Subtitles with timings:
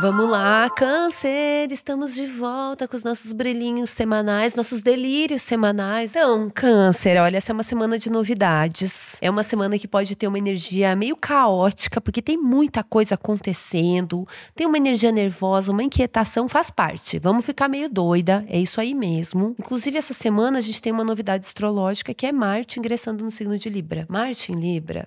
[0.00, 1.72] Vamos lá, Câncer!
[1.72, 6.14] Estamos de volta com os nossos brilhinhos semanais, nossos delírios semanais.
[6.14, 9.16] Então, Câncer, olha, essa é uma semana de novidades.
[9.20, 14.26] É uma semana que pode ter uma energia meio caótica, porque tem muita coisa acontecendo,
[14.54, 17.18] tem uma energia nervosa, uma inquietação, faz parte.
[17.18, 19.54] Vamos ficar meio doida, é isso aí mesmo.
[19.58, 23.56] Inclusive, essa semana a gente tem uma novidade astrológica que é Marte ingressando no signo
[23.56, 24.06] de Libra.
[24.08, 25.06] Marte em Libra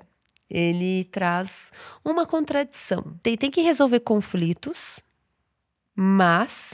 [0.50, 1.72] ele traz
[2.04, 3.18] uma contradição.
[3.22, 5.00] Tem, tem que resolver conflitos,
[5.96, 6.74] mas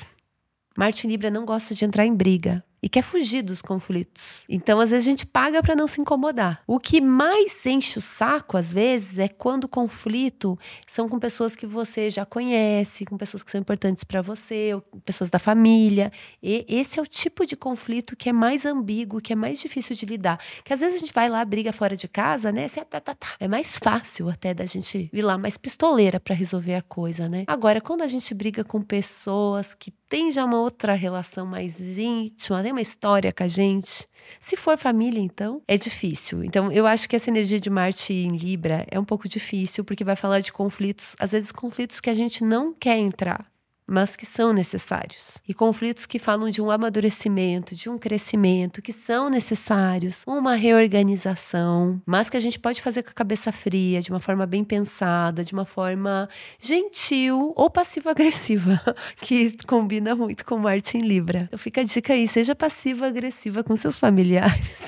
[0.77, 4.43] Marte Libra não gosta de entrar em briga e quer fugir dos conflitos.
[4.47, 6.61] Então, às vezes, a gente paga para não se incomodar.
[6.67, 11.55] O que mais enche o saco, às vezes, é quando o conflito são com pessoas
[11.55, 16.11] que você já conhece, com pessoas que são importantes para você, pessoas da família.
[16.43, 19.95] E esse é o tipo de conflito que é mais ambíguo, que é mais difícil
[19.95, 20.39] de lidar.
[20.63, 22.67] Que às vezes a gente vai lá, briga fora de casa, né?
[22.67, 23.29] Você, tá, tá, tá.
[23.39, 27.45] É mais fácil até da gente ir lá mais pistoleira para resolver a coisa, né?
[27.47, 32.61] Agora, quando a gente briga com pessoas que tem já uma outra relação mais íntima,
[32.61, 34.07] tem uma história com a gente.
[34.39, 36.43] Se for família, então, é difícil.
[36.43, 40.03] Então, eu acho que essa energia de Marte em Libra é um pouco difícil, porque
[40.03, 43.45] vai falar de conflitos, às vezes conflitos que a gente não quer entrar
[43.87, 45.41] mas que são necessários.
[45.47, 52.01] E conflitos que falam de um amadurecimento, de um crescimento, que são necessários, uma reorganização,
[52.05, 55.43] mas que a gente pode fazer com a cabeça fria, de uma forma bem pensada,
[55.43, 56.27] de uma forma
[56.59, 58.81] gentil ou passivo-agressiva,
[59.21, 61.45] que combina muito com Marte em Libra.
[61.47, 64.84] Então fica a dica aí, seja passiva-agressiva com seus familiares.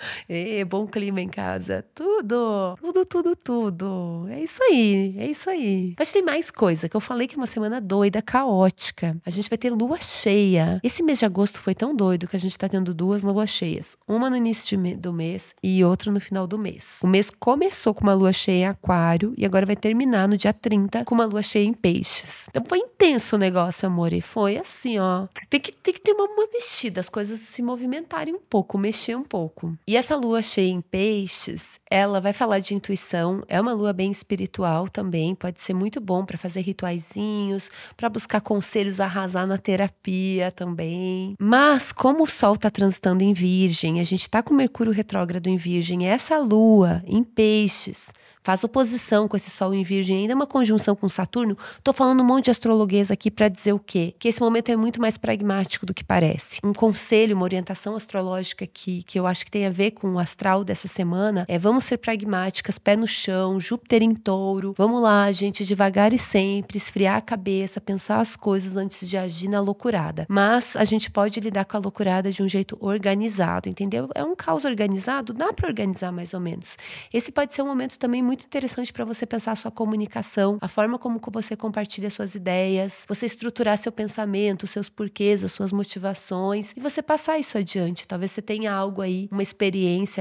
[0.28, 1.84] E bom clima em casa.
[1.94, 4.26] Tudo, tudo, tudo, tudo.
[4.28, 5.94] É isso aí, é isso aí.
[5.98, 9.16] Mas tem mais coisa, que eu falei que é uma semana doida, caótica.
[9.24, 10.80] A gente vai ter lua cheia.
[10.82, 13.96] Esse mês de agosto foi tão doido que a gente tá tendo duas luas cheias.
[14.06, 17.00] Uma no início me do mês e outra no final do mês.
[17.02, 20.52] O mês começou com uma lua cheia em aquário e agora vai terminar no dia
[20.52, 22.46] 30 com uma lua cheia em peixes.
[22.50, 24.12] Então foi intenso o negócio, amor.
[24.12, 25.26] E foi assim, ó.
[25.48, 29.16] Tem que, tem que ter uma, uma mexida, as coisas se movimentarem um pouco, mexer
[29.16, 29.76] um pouco.
[29.90, 34.08] E essa lua cheia em peixes, ela vai falar de intuição, é uma lua bem
[34.08, 40.52] espiritual também, pode ser muito bom para fazer rituaizinhos, para buscar conselhos, arrasar na terapia
[40.52, 41.34] também.
[41.40, 45.56] Mas como o sol está transitando em Virgem, a gente está com Mercúrio retrógrado em
[45.56, 48.12] Virgem, essa lua em peixes
[48.42, 51.56] faz oposição com esse Sol em Virgem, ainda uma conjunção com Saturno.
[51.82, 54.14] Tô falando um monte de astrologuês aqui para dizer o quê?
[54.18, 56.60] Que esse momento é muito mais pragmático do que parece.
[56.64, 60.18] Um conselho, uma orientação astrológica que, que eu acho que tem a ver com o
[60.18, 64.74] astral dessa semana é vamos ser pragmáticas, pé no chão, Júpiter em touro.
[64.76, 69.46] Vamos lá, gente, devagar e sempre, esfriar a cabeça, pensar as coisas antes de agir
[69.46, 70.26] na loucurada.
[70.28, 74.08] Mas a gente pode lidar com a loucurada de um jeito organizado, entendeu?
[74.12, 76.76] É um caos organizado, dá para organizar mais ou menos.
[77.14, 80.66] Esse pode ser um momento também muito interessante para você pensar a sua comunicação, a
[80.66, 86.72] forma como você compartilha suas ideias, você estruturar seu pensamento, seus porquês, as suas motivações
[86.76, 88.08] e você passar isso adiante.
[88.08, 89.69] Talvez você tenha algo aí, uma experiência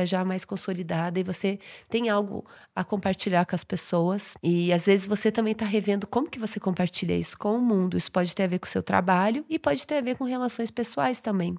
[0.06, 2.46] já mais consolidada e você tem algo
[2.76, 4.36] a compartilhar com as pessoas.
[4.44, 7.98] E às vezes você também está revendo como que você compartilha isso com o mundo.
[7.98, 10.24] Isso pode ter a ver com o seu trabalho e pode ter a ver com
[10.24, 11.56] relações pessoais também.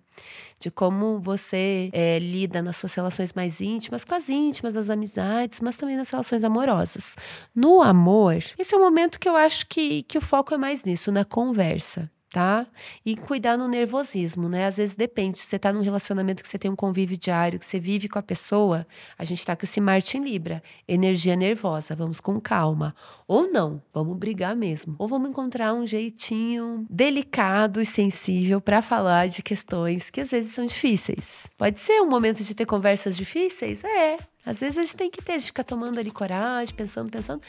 [0.58, 5.60] De como você é, lida nas suas relações mais íntimas, com as íntimas, das amizades,
[5.60, 7.16] mas também nas relações amorosas.
[7.54, 10.84] No amor, esse é o momento que eu acho que, que o foco é mais
[10.84, 12.66] nisso, na conversa tá?
[13.04, 14.66] E cuidar no nervosismo, né?
[14.66, 17.66] Às vezes depende, se você tá num relacionamento que você tem um convívio diário, que
[17.66, 18.86] você vive com a pessoa,
[19.18, 22.94] a gente tá com esse Marte em Libra, energia nervosa, vamos com calma.
[23.26, 24.94] Ou não, vamos brigar mesmo.
[24.98, 30.52] Ou vamos encontrar um jeitinho delicado e sensível para falar de questões que às vezes
[30.52, 31.48] são difíceis.
[31.58, 33.82] Pode ser um momento de ter conversas difíceis?
[33.82, 34.18] É.
[34.46, 37.42] Às vezes a gente tem que ter, de ficar tomando ali coragem, pensando, pensando.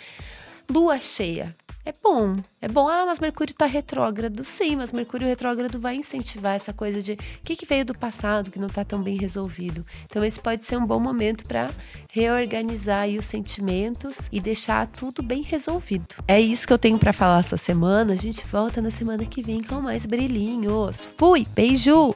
[0.69, 1.55] Lua cheia.
[1.83, 2.87] É bom, é bom.
[2.87, 4.43] Ah, mas Mercúrio tá retrógrado.
[4.43, 8.51] Sim, mas Mercúrio retrógrado vai incentivar essa coisa de o que, que veio do passado
[8.51, 9.85] que não tá tão bem resolvido.
[10.05, 11.71] Então, esse pode ser um bom momento para
[12.11, 16.15] reorganizar os sentimentos e deixar tudo bem resolvido.
[16.27, 18.13] É isso que eu tenho para falar essa semana.
[18.13, 21.05] A gente volta na semana que vem com mais brilhinhos.
[21.17, 21.47] Fui!
[21.55, 22.13] Beijo!